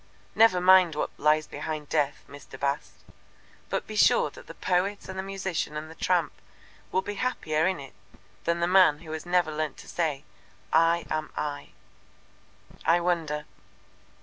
Never 0.33 0.59
mind 0.59 0.95
what 0.95 1.11
lies 1.19 1.45
behind 1.45 1.87
Death, 1.87 2.23
Mr. 2.27 2.59
Bast, 2.59 2.93
but 3.69 3.85
be 3.85 3.95
sure 3.95 4.31
that 4.31 4.47
the 4.47 4.55
poet 4.55 5.07
and 5.07 5.15
the 5.15 5.21
musician 5.21 5.77
and 5.77 5.91
the 5.91 6.01
tramp 6.01 6.33
will 6.91 7.03
be 7.03 7.13
happier 7.21 7.67
in 7.67 7.79
it 7.79 7.93
than 8.45 8.61
the 8.61 8.67
man 8.67 9.01
who 9.01 9.11
has 9.11 9.27
never 9.27 9.51
learnt 9.55 9.77
to 9.77 9.87
say, 9.87 10.23
'I 10.73 11.05
am 11.11 11.31
I.'" 11.37 11.69
"I 12.83 12.99
wonder." 12.99 13.45